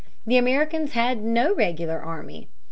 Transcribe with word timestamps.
The 0.25 0.35
Americans 0.35 0.93
had 0.93 1.23
no 1.23 1.53
regular 1.53 1.99
army. 2.01 2.49